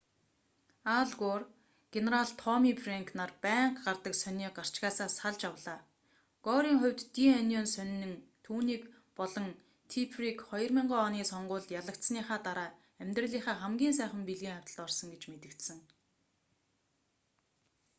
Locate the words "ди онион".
7.15-7.67